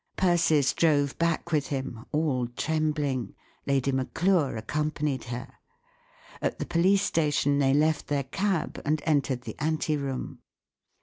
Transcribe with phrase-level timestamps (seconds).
[0.17, 3.35] Persis drove back with him, all trem¬ bling*
[3.67, 5.47] Lady Maclure accompanied her.
[6.41, 10.39] At the police station they left their cab, and sp entered theante room.